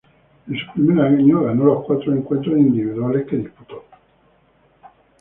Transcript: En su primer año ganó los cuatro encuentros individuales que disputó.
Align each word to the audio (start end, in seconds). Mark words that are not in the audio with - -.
En 0.47 0.57
su 0.57 0.65
primer 0.73 1.05
año 1.05 1.43
ganó 1.43 1.63
los 1.65 1.85
cuatro 1.85 2.11
encuentros 2.11 2.57
individuales 2.57 3.27
que 3.29 3.35
disputó. 3.37 3.85